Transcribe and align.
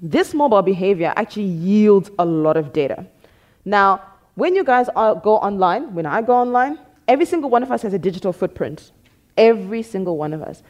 This 0.00 0.34
mobile 0.34 0.62
behavior 0.62 1.12
actually 1.16 1.44
yields 1.44 2.10
a 2.18 2.24
lot 2.24 2.56
of 2.56 2.72
data. 2.72 3.06
Now, 3.64 4.02
when 4.34 4.54
you 4.54 4.62
guys 4.62 4.88
are, 4.94 5.14
go 5.16 5.36
online, 5.38 5.94
when 5.94 6.06
I 6.06 6.22
go 6.22 6.34
online, 6.34 6.78
every 7.08 7.26
single 7.26 7.50
one 7.50 7.62
of 7.62 7.72
us 7.72 7.82
has 7.82 7.92
a 7.92 7.98
digital 7.98 8.32
footprint. 8.32 8.92
Every 9.36 9.82
single 9.82 10.16
one 10.16 10.32
of 10.32 10.42
us. 10.42 10.62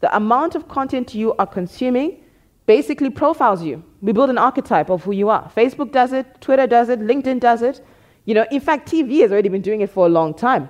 The 0.00 0.14
amount 0.14 0.54
of 0.54 0.68
content 0.68 1.14
you 1.14 1.34
are 1.34 1.46
consuming 1.46 2.22
basically 2.66 3.10
profiles 3.10 3.62
you. 3.62 3.82
We 4.02 4.12
build 4.12 4.30
an 4.30 4.38
archetype 4.38 4.90
of 4.90 5.02
who 5.02 5.12
you 5.12 5.28
are. 5.28 5.50
Facebook 5.56 5.90
does 5.90 6.12
it, 6.12 6.40
Twitter 6.40 6.66
does 6.66 6.88
it, 6.88 7.00
LinkedIn 7.00 7.40
does 7.40 7.62
it. 7.62 7.84
You 8.26 8.34
know, 8.34 8.46
in 8.52 8.60
fact, 8.60 8.88
TV 8.88 9.22
has 9.22 9.32
already 9.32 9.48
been 9.48 9.62
doing 9.62 9.80
it 9.80 9.90
for 9.90 10.06
a 10.06 10.08
long 10.08 10.34
time. 10.34 10.68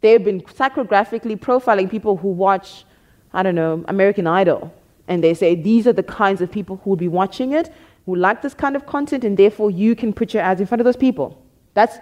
They've 0.00 0.22
been 0.22 0.42
psychographically 0.42 1.38
profiling 1.38 1.90
people 1.90 2.16
who 2.16 2.28
watch, 2.28 2.84
I 3.32 3.42
don't 3.42 3.54
know, 3.54 3.84
American 3.88 4.26
Idol. 4.26 4.74
And 5.08 5.22
they 5.22 5.34
say 5.34 5.54
these 5.54 5.86
are 5.86 5.92
the 5.92 6.02
kinds 6.02 6.40
of 6.40 6.50
people 6.50 6.80
who 6.82 6.90
will 6.90 6.96
be 6.96 7.08
watching 7.08 7.52
it, 7.52 7.72
who 8.06 8.16
like 8.16 8.42
this 8.42 8.54
kind 8.54 8.76
of 8.76 8.86
content, 8.86 9.24
and 9.24 9.36
therefore 9.36 9.70
you 9.70 9.94
can 9.94 10.12
put 10.12 10.34
your 10.34 10.42
ads 10.42 10.60
in 10.60 10.66
front 10.66 10.80
of 10.80 10.84
those 10.84 10.96
people. 10.96 11.42
That's, 11.74 11.98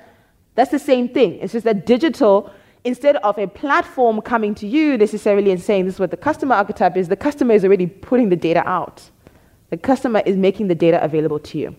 that's 0.54 0.70
the 0.70 0.78
same 0.78 1.08
thing. 1.08 1.38
It's 1.40 1.52
just 1.52 1.64
that 1.64 1.86
digital, 1.86 2.52
instead 2.84 3.16
of 3.16 3.38
a 3.38 3.46
platform 3.46 4.20
coming 4.20 4.54
to 4.56 4.66
you 4.66 4.96
necessarily 4.96 5.50
and 5.50 5.60
saying 5.60 5.86
this 5.86 5.94
is 5.94 6.00
what 6.00 6.10
the 6.10 6.16
customer 6.16 6.54
archetype 6.54 6.96
is, 6.96 7.08
the 7.08 7.16
customer 7.16 7.54
is 7.54 7.64
already 7.64 7.86
putting 7.86 8.28
the 8.28 8.36
data 8.36 8.66
out. 8.66 9.10
The 9.70 9.76
customer 9.76 10.22
is 10.24 10.36
making 10.36 10.68
the 10.68 10.74
data 10.74 11.02
available 11.02 11.38
to 11.40 11.58
you. 11.58 11.76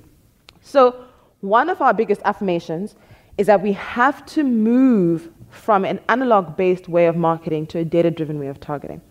So, 0.61 1.05
one 1.41 1.69
of 1.69 1.79
our 1.81 1.93
biggest 1.93 2.21
affirmations 2.25 2.95
is 3.37 3.47
that 3.47 3.61
we 3.61 3.73
have 3.73 4.25
to 4.25 4.43
move 4.43 5.29
from 5.49 5.85
an 5.85 5.99
analog 6.09 6.57
based 6.57 6.89
way 6.89 7.05
of 7.05 7.15
marketing 7.15 7.67
to 7.67 7.79
a 7.79 7.85
data 7.85 8.11
driven 8.11 8.39
way 8.39 8.47
of 8.47 8.59
targeting. 8.59 9.01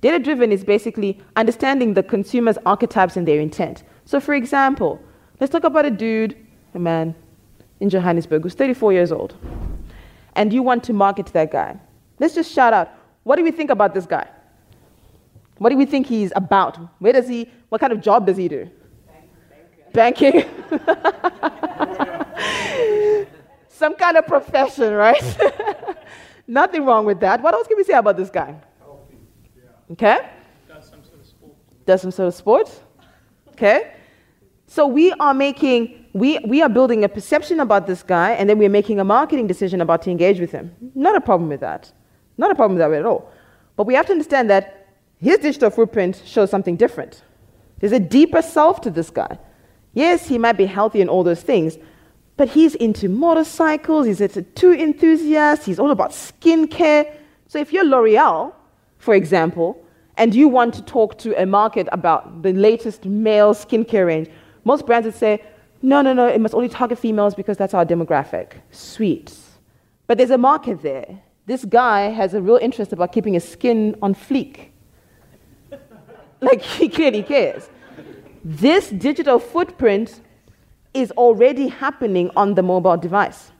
Data 0.00 0.18
driven 0.18 0.52
is 0.52 0.62
basically 0.62 1.20
understanding 1.36 1.94
the 1.94 2.02
consumer's 2.02 2.58
archetypes 2.66 3.16
and 3.16 3.26
their 3.26 3.40
intent. 3.40 3.82
So, 4.04 4.20
for 4.20 4.34
example, 4.34 5.00
let's 5.40 5.50
talk 5.50 5.64
about 5.64 5.84
a 5.86 5.90
dude, 5.90 6.36
a 6.74 6.78
man 6.78 7.14
in 7.80 7.88
Johannesburg 7.90 8.42
who's 8.42 8.54
34 8.54 8.92
years 8.92 9.10
old, 9.10 9.34
and 10.34 10.52
you 10.52 10.62
want 10.62 10.84
to 10.84 10.92
market 10.92 11.26
to 11.26 11.32
that 11.32 11.50
guy. 11.50 11.78
Let's 12.18 12.34
just 12.34 12.52
shout 12.52 12.72
out 12.72 12.90
what 13.24 13.36
do 13.36 13.42
we 13.42 13.50
think 13.50 13.70
about 13.70 13.94
this 13.94 14.06
guy? 14.06 14.28
What 15.58 15.70
do 15.70 15.76
we 15.76 15.86
think 15.86 16.06
he's 16.06 16.32
about? 16.36 16.78
Where 17.00 17.12
does 17.12 17.28
he, 17.28 17.50
what 17.70 17.80
kind 17.80 17.92
of 17.92 18.00
job 18.00 18.26
does 18.26 18.36
he 18.36 18.46
do? 18.46 18.70
Banking. 19.92 20.44
Some 23.68 23.94
kind 23.96 24.16
of 24.16 24.26
profession, 24.26 24.92
right? 24.92 25.36
Nothing 26.46 26.84
wrong 26.84 27.04
with 27.06 27.18
that. 27.20 27.42
What 27.42 27.54
else 27.54 27.66
can 27.66 27.76
we 27.76 27.84
say 27.84 27.94
about 27.94 28.16
this 28.16 28.30
guy? 28.30 28.54
Okay? 29.92 30.30
Does 30.68 30.88
some 30.88 31.04
sort 31.04 31.20
of 31.20 31.26
sport. 31.26 31.52
Does 31.86 32.02
some 32.02 32.10
sort 32.10 32.28
of 32.28 32.34
sport. 32.34 32.80
Okay? 33.50 33.92
So 34.66 34.86
we 34.86 35.12
are 35.12 35.32
making, 35.32 36.06
we, 36.12 36.38
we 36.40 36.60
are 36.60 36.68
building 36.68 37.04
a 37.04 37.08
perception 37.08 37.60
about 37.60 37.86
this 37.86 38.02
guy, 38.02 38.32
and 38.32 38.50
then 38.50 38.58
we're 38.58 38.68
making 38.68 38.98
a 39.00 39.04
marketing 39.04 39.46
decision 39.46 39.80
about 39.80 40.02
to 40.02 40.10
engage 40.10 40.40
with 40.40 40.50
him. 40.50 40.74
Not 40.94 41.16
a 41.16 41.20
problem 41.20 41.48
with 41.48 41.60
that. 41.60 41.92
Not 42.36 42.50
a 42.50 42.54
problem 42.54 42.78
with 42.78 42.88
that 42.88 42.98
at 42.98 43.06
all. 43.06 43.30
But 43.76 43.86
we 43.86 43.94
have 43.94 44.06
to 44.06 44.12
understand 44.12 44.50
that 44.50 44.88
his 45.18 45.38
digital 45.38 45.70
footprint 45.70 46.22
shows 46.24 46.50
something 46.50 46.76
different. 46.76 47.22
There's 47.78 47.92
a 47.92 48.00
deeper 48.00 48.42
self 48.42 48.80
to 48.82 48.90
this 48.90 49.10
guy. 49.10 49.38
Yes, 49.94 50.28
he 50.28 50.36
might 50.36 50.58
be 50.58 50.66
healthy 50.66 51.00
and 51.00 51.08
all 51.08 51.24
those 51.24 51.42
things, 51.42 51.78
but 52.36 52.48
he's 52.48 52.74
into 52.74 53.08
motorcycles, 53.08 54.06
he's 54.06 54.20
a 54.20 54.28
tattoo 54.28 54.72
enthusiast, 54.72 55.64
he's 55.64 55.78
all 55.78 55.90
about 55.90 56.10
skincare. 56.10 57.16
So 57.48 57.58
if 57.58 57.72
you're 57.72 57.84
L'Oreal, 57.84 58.52
for 58.98 59.14
example, 59.14 59.82
and 60.16 60.34
you 60.34 60.48
want 60.48 60.74
to 60.74 60.82
talk 60.82 61.18
to 61.18 61.40
a 61.40 61.46
market 61.46 61.88
about 61.92 62.42
the 62.42 62.52
latest 62.52 63.04
male 63.04 63.54
skincare 63.54 64.06
range, 64.06 64.28
most 64.64 64.86
brands 64.86 65.04
would 65.04 65.14
say, 65.14 65.42
no, 65.82 66.02
no, 66.02 66.12
no, 66.12 66.26
it 66.26 66.40
must 66.40 66.54
only 66.54 66.68
target 66.68 66.98
females 66.98 67.34
because 67.34 67.56
that's 67.56 67.74
our 67.74 67.84
demographic. 67.84 68.52
Sweet. 68.70 69.32
But 70.06 70.18
there's 70.18 70.30
a 70.30 70.38
market 70.38 70.82
there. 70.82 71.20
This 71.46 71.64
guy 71.64 72.08
has 72.10 72.34
a 72.34 72.40
real 72.40 72.56
interest 72.56 72.92
about 72.92 73.12
keeping 73.12 73.34
his 73.34 73.48
skin 73.48 73.94
on 74.02 74.14
fleek. 74.14 74.70
like, 76.40 76.62
he 76.62 76.88
clearly 76.88 77.22
cares. 77.22 77.68
This 78.44 78.90
digital 78.90 79.38
footprint 79.38 80.20
is 80.94 81.12
already 81.12 81.68
happening 81.68 82.30
on 82.34 82.54
the 82.54 82.62
mobile 82.62 82.96
device. 82.96 83.52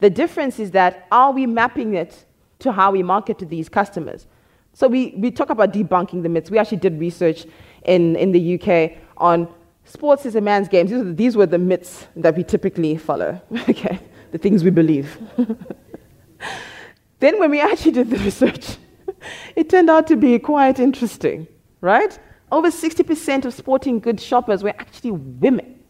The 0.00 0.10
difference 0.10 0.58
is 0.58 0.72
that 0.72 1.06
are 1.10 1.32
we 1.32 1.46
mapping 1.46 1.94
it 1.94 2.25
to 2.60 2.72
how 2.72 2.90
we 2.90 3.02
market 3.02 3.38
to 3.38 3.46
these 3.46 3.68
customers? 3.68 4.26
So 4.72 4.88
we, 4.88 5.14
we 5.16 5.30
talk 5.30 5.48
about 5.48 5.72
debunking 5.72 6.22
the 6.22 6.28
myths. 6.28 6.50
We 6.50 6.58
actually 6.58 6.78
did 6.78 7.00
research 7.00 7.46
in, 7.86 8.14
in 8.16 8.32
the 8.32 8.60
UK 8.60 8.98
on 9.16 9.48
sports 9.84 10.26
is 10.26 10.34
a 10.34 10.40
man's 10.40 10.68
game. 10.68 10.86
These 10.86 10.98
were, 10.98 11.12
these 11.12 11.36
were 11.36 11.46
the 11.46 11.58
myths 11.58 12.06
that 12.16 12.36
we 12.36 12.44
typically 12.44 12.96
follow, 12.96 13.40
okay? 13.68 13.98
The 14.32 14.38
things 14.38 14.64
we 14.64 14.70
believe. 14.70 15.18
then 17.20 17.38
when 17.38 17.50
we 17.50 17.60
actually 17.60 17.92
did 17.92 18.10
the 18.10 18.18
research, 18.18 18.76
it 19.56 19.70
turned 19.70 19.88
out 19.88 20.06
to 20.08 20.16
be 20.16 20.38
quite 20.38 20.78
interesting, 20.78 21.46
right? 21.80 22.18
Over 22.52 22.70
60% 22.70 23.44
of 23.44 23.54
sporting 23.54 23.98
goods 23.98 24.22
shoppers 24.22 24.62
were 24.62 24.74
actually 24.78 25.12
women. 25.12 25.80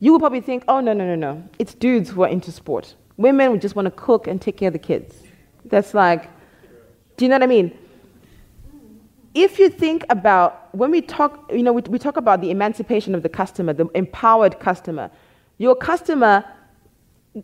You 0.00 0.12
would 0.12 0.20
probably 0.20 0.40
think, 0.40 0.64
oh, 0.68 0.80
no, 0.80 0.92
no, 0.92 1.06
no, 1.06 1.14
no. 1.14 1.48
It's 1.58 1.74
dudes 1.74 2.10
who 2.10 2.22
are 2.24 2.28
into 2.28 2.52
sport. 2.52 2.94
Women 3.16 3.52
would 3.52 3.60
just 3.60 3.76
want 3.76 3.86
to 3.86 3.92
cook 3.92 4.26
and 4.26 4.40
take 4.40 4.56
care 4.56 4.68
of 4.68 4.72
the 4.72 4.78
kids. 4.78 5.22
That's 5.72 5.94
like, 5.94 6.28
do 7.16 7.24
you 7.24 7.30
know 7.30 7.36
what 7.36 7.44
I 7.44 7.46
mean? 7.46 7.76
If 9.32 9.58
you 9.58 9.70
think 9.70 10.04
about, 10.10 10.68
when 10.74 10.90
we 10.90 11.00
talk, 11.00 11.50
you 11.50 11.62
know, 11.62 11.72
we, 11.72 11.80
we 11.88 11.98
talk 11.98 12.18
about 12.18 12.42
the 12.42 12.50
emancipation 12.50 13.14
of 13.14 13.22
the 13.22 13.30
customer, 13.30 13.72
the 13.72 13.88
empowered 13.94 14.60
customer, 14.60 15.10
your 15.56 15.74
customer 15.74 16.44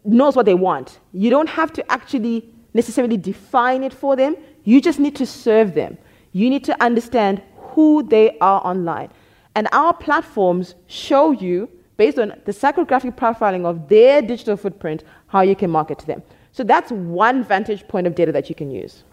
knows 0.05 0.37
what 0.37 0.45
they 0.45 0.53
want. 0.53 1.01
You 1.15 1.31
don't 1.31 1.49
have 1.49 1.73
to 1.73 1.91
actually 1.91 2.47
necessarily 2.75 3.17
define 3.17 3.83
it 3.83 3.95
for 3.95 4.15
them. 4.15 4.37
You 4.65 4.83
just 4.83 4.99
need 4.99 5.17
to 5.17 5.25
serve 5.25 5.75
them. 5.75 5.97
You 6.33 6.51
need 6.51 6.65
to 6.65 6.83
understand 6.85 7.41
who 7.57 8.03
they 8.03 8.37
are 8.41 8.61
online. 8.63 9.09
And 9.55 9.69
our 9.73 9.95
platforms 9.95 10.75
show 10.87 11.31
you 11.31 11.71
based 11.97 12.19
on 12.19 12.35
the 12.45 12.53
psychographic 12.53 13.17
profiling 13.17 13.65
of 13.65 13.89
their 13.89 14.21
digital 14.21 14.59
footprint, 14.59 15.03
how 15.29 15.41
you 15.41 15.57
can 15.57 15.71
market 15.71 15.99
to 16.01 16.07
them. 16.07 16.23
So 16.59 16.65
that's 16.65 16.91
one 16.91 17.45
vantage 17.45 17.87
point 17.87 18.09
of 18.09 18.17
data 18.17 18.33
that 18.33 18.49
you 18.49 18.55
can 18.57 18.69
use 18.69 19.05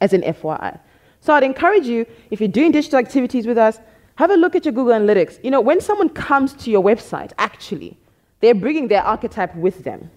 as 0.00 0.12
an 0.12 0.22
FYI. 0.22 0.78
So 1.18 1.34
I'd 1.34 1.42
encourage 1.42 1.86
you, 1.86 2.06
if 2.30 2.40
you're 2.40 2.56
doing 2.60 2.70
digital 2.70 3.00
activities 3.00 3.48
with 3.48 3.58
us, 3.58 3.80
have 4.14 4.30
a 4.30 4.36
look 4.36 4.54
at 4.54 4.64
your 4.64 4.70
Google 4.70 4.94
Analytics. 4.94 5.42
You 5.42 5.50
know, 5.50 5.60
when 5.60 5.80
someone 5.80 6.08
comes 6.08 6.52
to 6.52 6.70
your 6.70 6.80
website, 6.80 7.32
actually, 7.36 7.98
they're 8.38 8.54
bringing 8.54 8.86
their 8.86 9.02
archetype 9.02 9.52
with 9.56 9.82
them. 9.82 10.08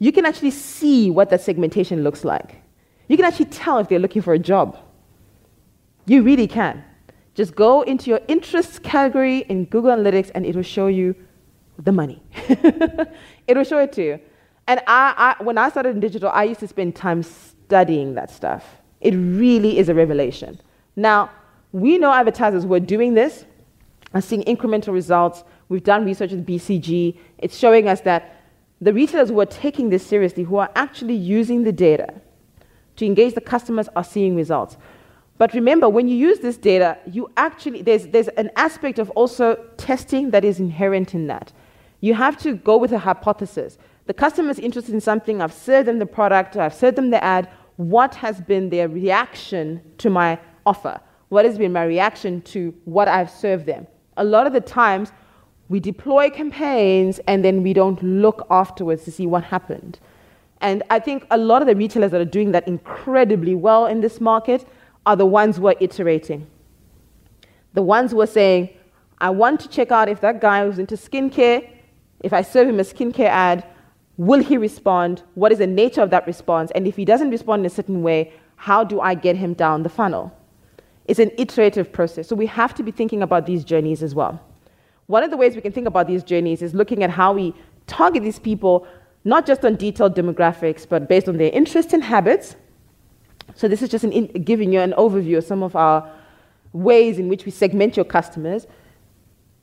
You 0.00 0.10
can 0.10 0.26
actually 0.26 0.50
see 0.50 1.08
what 1.08 1.30
that 1.30 1.40
segmentation 1.40 2.02
looks 2.02 2.24
like. 2.24 2.60
You 3.06 3.16
can 3.16 3.24
actually 3.24 3.44
tell 3.44 3.78
if 3.78 3.88
they're 3.88 4.00
looking 4.00 4.22
for 4.22 4.34
a 4.34 4.40
job. 4.40 4.76
You 6.06 6.24
really 6.24 6.48
can. 6.48 6.82
Just 7.36 7.54
go 7.54 7.82
into 7.82 8.10
your 8.10 8.20
interests 8.26 8.80
category 8.80 9.44
in 9.48 9.66
Google 9.66 9.92
Analytics 9.92 10.32
and 10.34 10.44
it 10.44 10.56
will 10.56 10.64
show 10.64 10.88
you 10.88 11.14
the 11.78 11.92
money. 11.92 12.20
it 12.48 13.56
will 13.56 13.62
show 13.62 13.78
it 13.78 13.92
to 13.92 14.02
you. 14.02 14.20
And 14.66 14.80
I, 14.86 15.36
I, 15.38 15.42
when 15.42 15.58
I 15.58 15.68
started 15.68 15.90
in 15.90 16.00
digital, 16.00 16.30
I 16.30 16.44
used 16.44 16.60
to 16.60 16.68
spend 16.68 16.96
time 16.96 17.22
studying 17.22 18.14
that 18.14 18.30
stuff. 18.30 18.64
It 19.00 19.12
really 19.12 19.78
is 19.78 19.88
a 19.88 19.94
revelation. 19.94 20.60
Now, 20.96 21.30
we 21.72 21.98
know 21.98 22.12
advertisers 22.12 22.64
who 22.64 22.74
are 22.74 22.80
doing 22.80 23.14
this 23.14 23.44
are 24.14 24.20
seeing 24.20 24.42
incremental 24.44 24.92
results. 24.92 25.44
We've 25.68 25.84
done 25.84 26.04
research 26.04 26.30
with 26.30 26.46
BCG. 26.46 27.18
It's 27.38 27.56
showing 27.56 27.88
us 27.88 28.00
that 28.02 28.42
the 28.80 28.92
retailers 28.92 29.28
who 29.28 29.40
are 29.40 29.46
taking 29.46 29.90
this 29.90 30.06
seriously, 30.06 30.42
who 30.42 30.56
are 30.56 30.70
actually 30.74 31.14
using 31.14 31.64
the 31.64 31.72
data 31.72 32.14
to 32.96 33.06
engage 33.06 33.34
the 33.34 33.40
customers, 33.40 33.88
are 33.94 34.04
seeing 34.04 34.36
results. 34.36 34.76
But 35.38 35.52
remember, 35.52 35.88
when 35.88 36.08
you 36.08 36.16
use 36.16 36.38
this 36.38 36.56
data, 36.56 36.98
you 37.10 37.30
actually, 37.36 37.82
there's, 37.82 38.06
there's 38.06 38.28
an 38.28 38.50
aspect 38.56 38.98
of 38.98 39.10
also 39.10 39.56
testing 39.76 40.30
that 40.30 40.44
is 40.44 40.60
inherent 40.60 41.14
in 41.14 41.26
that. 41.26 41.52
You 42.00 42.14
have 42.14 42.38
to 42.38 42.54
go 42.54 42.76
with 42.76 42.92
a 42.92 42.98
hypothesis. 42.98 43.76
The 44.06 44.14
customer 44.14 44.50
is 44.50 44.58
interested 44.60 44.94
in 44.94 45.00
something, 45.00 45.42
I've 45.42 45.52
served 45.52 45.88
them 45.88 45.98
the 45.98 46.06
product, 46.06 46.56
I've 46.56 46.74
served 46.74 46.96
them 46.96 47.10
the 47.10 47.22
ad. 47.22 47.48
What 47.76 48.14
has 48.16 48.40
been 48.40 48.70
their 48.70 48.88
reaction 48.88 49.82
to 49.98 50.08
my 50.10 50.38
offer? 50.64 51.00
What 51.28 51.44
has 51.44 51.58
been 51.58 51.72
my 51.72 51.84
reaction 51.84 52.40
to 52.42 52.72
what 52.84 53.08
I've 53.08 53.30
served 53.30 53.66
them? 53.66 53.86
A 54.16 54.24
lot 54.24 54.46
of 54.46 54.52
the 54.52 54.60
times, 54.60 55.10
we 55.68 55.80
deploy 55.80 56.30
campaigns 56.30 57.18
and 57.26 57.44
then 57.44 57.64
we 57.64 57.72
don't 57.72 58.00
look 58.02 58.46
afterwards 58.48 59.04
to 59.04 59.10
see 59.10 59.26
what 59.26 59.42
happened. 59.42 59.98
And 60.60 60.84
I 60.88 61.00
think 61.00 61.26
a 61.30 61.36
lot 61.36 61.60
of 61.60 61.66
the 61.66 61.74
retailers 61.74 62.12
that 62.12 62.20
are 62.20 62.24
doing 62.24 62.52
that 62.52 62.66
incredibly 62.68 63.54
well 63.54 63.86
in 63.86 64.00
this 64.00 64.20
market 64.20 64.66
are 65.04 65.16
the 65.16 65.26
ones 65.26 65.56
who 65.56 65.66
are 65.66 65.74
iterating. 65.80 66.46
The 67.74 67.82
ones 67.82 68.12
who 68.12 68.20
are 68.20 68.26
saying, 68.26 68.70
I 69.18 69.30
want 69.30 69.60
to 69.60 69.68
check 69.68 69.90
out 69.90 70.08
if 70.08 70.20
that 70.20 70.40
guy 70.40 70.64
who's 70.64 70.78
into 70.78 70.94
skincare, 70.94 71.68
if 72.20 72.32
I 72.32 72.42
serve 72.42 72.68
him 72.68 72.78
a 72.80 72.84
skincare 72.84 73.28
ad, 73.28 73.66
will 74.16 74.42
he 74.42 74.56
respond? 74.56 75.22
What 75.34 75.52
is 75.52 75.58
the 75.58 75.66
nature 75.66 76.00
of 76.00 76.10
that 76.10 76.26
response? 76.26 76.70
And 76.74 76.86
if 76.86 76.96
he 76.96 77.04
doesn't 77.04 77.30
respond 77.30 77.60
in 77.60 77.66
a 77.66 77.70
certain 77.70 78.02
way, 78.02 78.32
how 78.56 78.84
do 78.84 79.00
I 79.00 79.14
get 79.14 79.36
him 79.36 79.54
down 79.54 79.82
the 79.82 79.88
funnel? 79.88 80.32
It's 81.04 81.20
an 81.20 81.30
iterative 81.38 81.92
process. 81.92 82.28
So 82.28 82.34
we 82.34 82.46
have 82.46 82.74
to 82.74 82.82
be 82.82 82.90
thinking 82.90 83.22
about 83.22 83.46
these 83.46 83.64
journeys 83.64 84.02
as 84.02 84.14
well. 84.14 84.40
One 85.06 85.22
of 85.22 85.30
the 85.30 85.36
ways 85.36 85.54
we 85.54 85.60
can 85.60 85.72
think 85.72 85.86
about 85.86 86.08
these 86.08 86.24
journeys 86.24 86.62
is 86.62 86.74
looking 86.74 87.02
at 87.04 87.10
how 87.10 87.32
we 87.32 87.54
target 87.86 88.24
these 88.24 88.40
people, 88.40 88.86
not 89.24 89.46
just 89.46 89.64
on 89.64 89.76
detailed 89.76 90.16
demographics, 90.16 90.88
but 90.88 91.08
based 91.08 91.28
on 91.28 91.36
their 91.36 91.50
interests 91.50 91.92
and 91.92 92.02
habits. 92.02 92.56
So 93.54 93.68
this 93.68 93.82
is 93.82 93.88
just 93.88 94.04
in, 94.04 94.26
giving 94.42 94.72
you 94.72 94.80
an 94.80 94.92
overview 94.92 95.38
of 95.38 95.44
some 95.44 95.62
of 95.62 95.76
our 95.76 96.10
ways 96.72 97.18
in 97.18 97.28
which 97.28 97.44
we 97.44 97.52
segment 97.52 97.96
your 97.96 98.04
customers, 98.04 98.66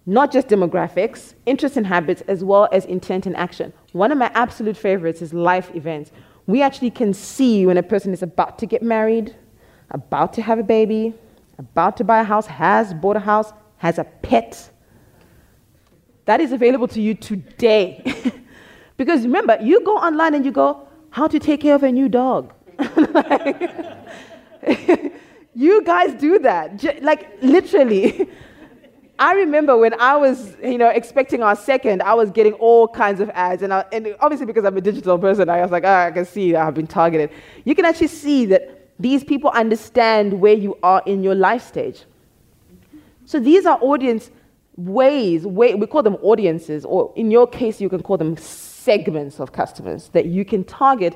not 0.06 0.32
just 0.32 0.48
demographics, 0.48 1.34
interests 1.46 1.78
and 1.78 1.88
habits, 1.88 2.22
as 2.28 2.44
well 2.44 2.68
as 2.72 2.86
intent 2.86 3.26
and 3.26 3.36
action. 3.38 3.72
One 3.94 4.12
of 4.12 4.18
my 4.18 4.30
absolute 4.34 4.76
favorites 4.76 5.22
is 5.22 5.34
life 5.34 5.74
events. 5.76 6.12
We 6.46 6.62
actually 6.62 6.92
can 6.92 7.14
see 7.14 7.66
when 7.66 7.78
a 7.78 7.84
person 7.84 8.12
is 8.12 8.22
about 8.22 8.60
to 8.60 8.66
get 8.66 8.82
married, 8.82 9.36
about 9.92 10.34
to 10.34 10.42
have 10.42 10.60
a 10.60 10.64
baby, 10.64 11.14
about 11.58 11.96
to 11.98 12.04
buy 12.04 12.20
a 12.20 12.24
house, 12.24 12.48
has 12.48 12.94
bought 12.94 13.16
a 13.16 13.22
house, 13.22 13.54
has 13.78 13.98
a 13.98 14.04
pet. 14.04 14.70
That 16.26 16.42
is 16.42 16.52
available 16.52 16.88
to 16.90 17.02
you 17.02 17.14
today. 17.14 18.04
because 18.98 19.22
remember, 19.24 19.58
you 19.62 19.84
go 19.86 19.96
online 19.96 20.34
and 20.34 20.44
you 20.44 20.52
go, 20.52 20.88
how 21.12 21.28
to 21.28 21.40
take 21.40 21.62
care 21.62 21.76
of 21.76 21.84
a 21.84 21.92
new 21.92 22.10
dog. 22.10 22.54
you 25.56 25.84
guys 25.84 26.14
do 26.20 26.40
that. 26.40 27.02
Like, 27.02 27.30
literally. 27.42 28.28
I 29.24 29.36
remember 29.36 29.78
when 29.78 29.94
I 30.02 30.18
was, 30.18 30.58
you 30.62 30.78
know, 30.78 30.90
expecting 30.90 31.42
our 31.42 31.56
second, 31.56 32.02
I 32.02 32.14
was 32.14 32.30
getting 32.30 32.52
all 32.56 32.90
kinds 32.90 33.22
of 33.22 33.30
ads, 33.30 33.64
and, 33.64 33.74
I, 33.74 33.86
and 33.94 34.14
obviously 34.20 34.46
because 34.46 34.66
I'm 34.66 34.76
a 34.76 34.82
digital 34.82 35.18
person, 35.18 35.48
I 35.48 35.62
was 35.62 35.72
like, 35.72 35.86
oh, 35.86 35.94
I 35.94 36.12
can 36.12 36.26
see 36.26 36.58
I've 36.58 36.74
been 36.74 36.88
targeted. 36.88 37.30
You 37.64 37.74
can 37.74 37.86
actually 37.86 38.08
see 38.08 38.46
that 38.48 38.92
these 39.00 39.24
people 39.24 39.50
understand 39.52 40.34
where 40.42 40.54
you 40.54 40.78
are 40.84 41.02
in 41.06 41.24
your 41.24 41.36
life 41.36 41.64
stage. 41.66 42.04
So 43.24 43.40
these 43.40 43.66
are 43.66 43.80
audience 43.82 44.30
ways, 44.76 45.48
way, 45.48 45.74
we 45.74 45.88
call 45.88 46.04
them 46.04 46.16
audiences, 46.16 46.84
or 46.84 47.14
in 47.16 47.32
your 47.32 47.48
case, 47.48 47.80
you 47.80 47.88
can 47.88 48.04
call 48.04 48.18
them 48.18 48.36
segments 48.36 49.40
of 49.40 49.54
customers 49.54 50.10
that 50.10 50.26
you 50.26 50.44
can 50.44 50.66
target 50.66 51.16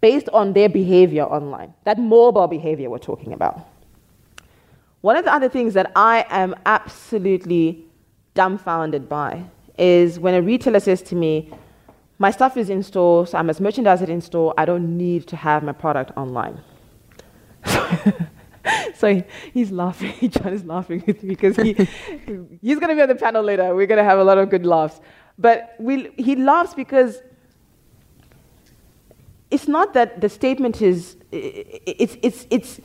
based 0.00 0.28
on 0.28 0.52
their 0.52 0.68
behavior 0.68 1.24
online, 1.24 1.74
that 1.82 1.98
mobile 1.98 2.46
behavior 2.46 2.88
we're 2.88 2.98
talking 2.98 3.32
about. 3.32 3.66
One 5.00 5.16
of 5.16 5.24
the 5.24 5.32
other 5.32 5.48
things 5.48 5.74
that 5.74 5.92
I 5.94 6.26
am 6.28 6.54
absolutely 6.66 7.84
dumbfounded 8.34 9.08
by 9.08 9.44
is 9.78 10.18
when 10.18 10.34
a 10.34 10.42
retailer 10.42 10.80
says 10.80 11.02
to 11.02 11.14
me, 11.14 11.52
My 12.18 12.30
stuff 12.32 12.56
is 12.56 12.68
in 12.68 12.82
store, 12.82 13.26
so 13.26 13.38
I 13.38 13.42
must 13.42 13.60
merchandise 13.60 14.02
it 14.02 14.08
in 14.08 14.20
store, 14.20 14.54
I 14.58 14.64
don't 14.64 14.96
need 14.96 15.28
to 15.28 15.36
have 15.36 15.62
my 15.62 15.72
product 15.72 16.16
online. 16.16 16.60
so 18.94 19.22
he's 19.52 19.70
laughing. 19.70 20.30
John 20.30 20.52
is 20.52 20.64
laughing 20.64 21.04
with 21.06 21.22
me 21.22 21.28
because 21.30 21.56
he, 21.56 21.72
he's 22.60 22.78
going 22.78 22.88
to 22.88 22.94
be 22.94 23.02
on 23.02 23.08
the 23.08 23.14
panel 23.14 23.42
later. 23.42 23.74
We're 23.74 23.86
going 23.86 23.98
to 23.98 24.04
have 24.04 24.18
a 24.18 24.24
lot 24.24 24.38
of 24.38 24.50
good 24.50 24.66
laughs. 24.66 25.00
But 25.38 25.76
we, 25.78 26.10
he 26.16 26.34
laughs 26.34 26.74
because 26.74 27.22
it's 29.50 29.68
not 29.68 29.94
that 29.94 30.20
the 30.20 30.28
statement 30.28 30.82
is, 30.82 31.16
it's, 31.30 32.16
it's, 32.22 32.46
it's, 32.50 32.80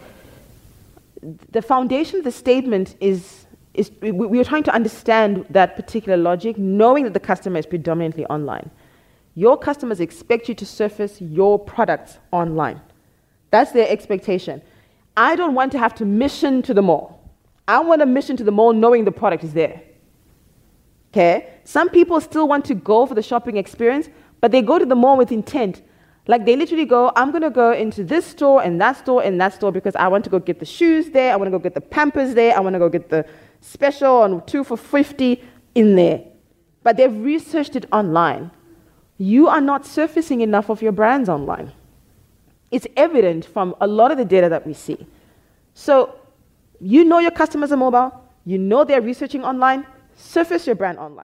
the 1.52 1.62
foundation 1.62 2.20
of 2.20 2.24
the 2.24 2.31
statement 2.31 2.96
is, 3.00 3.46
is 3.74 3.92
we 4.02 4.40
are 4.40 4.44
trying 4.44 4.64
to 4.64 4.74
understand 4.74 5.46
that 5.50 5.75
particular 5.75 6.18
logic, 6.18 6.58
knowing 6.58 7.04
that 7.06 7.14
the 7.14 7.20
customer 7.20 7.60
is 7.60 7.66
predominantly 7.66 8.25
online. 8.25 8.70
Your 9.36 9.58
customers 9.58 10.00
expect 10.00 10.48
you 10.48 10.56
to 10.56 10.66
surface 10.66 11.20
your 11.20 11.58
products 11.58 12.20
online. 12.31 12.81
That's 13.50 13.72
their 13.72 13.90
expectation. 13.90 14.62
I 15.16 15.36
don't 15.36 15.54
want 15.54 15.72
to 15.74 15.80
have 15.80 15.96
to 15.96 16.06
mission 16.06 16.62
to 16.64 16.74
the 16.74 16.81
mall. 16.81 17.20
I 17.68 17.80
want 17.80 18.02
a 18.02 18.06
mission 18.06 18.36
to 18.38 18.44
the 18.44 18.52
mall 18.52 18.74
knowing 18.74 19.06
the 19.06 19.12
product 19.12 19.44
is 19.44 19.54
there. 19.54 19.81
Okay? 21.12 21.54
Some 21.64 21.90
people 21.90 22.20
still 22.20 22.48
want 22.48 22.66
to 22.66 22.75
go 22.75 23.06
for 23.06 23.14
the 23.14 23.22
shopping 23.22 23.58
experience, 23.58 24.10
but 24.42 24.52
they 24.52 24.62
go 24.62 24.80
to 24.80 24.86
the 24.86 24.96
mall 24.96 25.18
with 25.18 25.31
intent. 25.31 25.81
Like 26.28 26.46
they 26.46 26.56
literally 26.56 26.86
go, 26.86 27.12
I'm 27.16 27.34
to 27.34 27.50
go 27.50 27.74
into 27.74 28.04
this 28.04 28.25
store 28.25 28.64
and 28.64 28.80
that 28.80 28.98
store 28.98 29.24
and 29.24 29.40
that 29.42 29.54
store 29.54 29.72
because 29.72 29.96
I 29.96 30.08
want 30.08 30.24
to 30.24 30.30
go 30.30 30.40
get 30.40 30.60
the 30.60 30.66
shoes 30.66 31.10
there, 31.10 31.34
I 31.34 31.36
want 31.36 31.48
to 31.48 31.52
go 31.52 31.60
get 31.60 31.74
the 31.74 31.81
pampers 31.81 32.34
there, 32.34 32.56
I 32.56 32.62
want 32.62 32.74
to 32.75 32.80
go 32.80 32.88
get 32.88 33.10
the 33.10 33.25
special 33.60 34.22
on 34.22 34.46
two 34.46 34.64
for 34.64 34.78
50 34.78 35.44
in 35.75 35.96
there. 35.96 36.24
But 36.81 36.96
they've 36.98 37.16
researched 37.16 37.75
it 37.75 37.86
online. 37.92 38.52
You 39.18 39.50
are 39.50 39.62
not 39.62 39.86
surfacing 39.86 40.42
enough 40.42 40.70
of 40.70 40.81
your 40.81 40.92
brands 40.94 41.28
online. 41.28 41.72
It's 42.72 42.88
evident 42.96 43.46
from 43.46 43.75
a 43.81 43.88
lot 43.88 44.12
of 44.12 44.18
the 44.18 44.25
data 44.25 44.50
that 44.50 44.66
we 44.66 44.74
see. 44.74 45.06
So 45.74 46.16
you 46.80 47.04
know 47.04 47.20
your 47.20 47.31
customers 47.31 47.72
are 47.72 47.78
mobile, 47.78 48.12
you 48.46 48.58
know 48.58 48.84
they're 48.84 49.02
researching 49.02 49.44
online, 49.44 49.86
surface 50.16 50.66
your 50.66 50.75
brand 50.75 51.00
online. 51.00 51.22